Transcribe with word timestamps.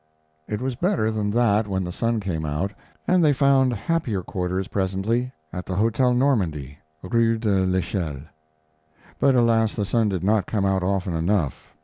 It 0.47 0.61
was 0.61 0.73
better 0.75 1.11
than 1.11 1.29
that 1.29 1.67
when 1.67 1.83
the 1.83 1.91
sun 1.91 2.19
came 2.21 2.43
out, 2.43 2.73
and 3.07 3.23
they 3.23 3.33
found 3.33 3.71
happier 3.73 4.23
quarters 4.23 4.67
presently 4.69 5.31
at 5.53 5.67
the 5.67 5.75
Hotel 5.75 6.15
Normandy, 6.15 6.79
rue 7.03 7.37
de 7.37 7.67
l'Echelle. 7.67 8.23
But, 9.19 9.35
alas, 9.35 9.75
the 9.75 9.85
sun 9.85 10.09
did 10.09 10.23
not 10.23 10.47
come 10.47 10.65
out 10.65 10.81
often 10.81 11.13
enough. 11.13 11.75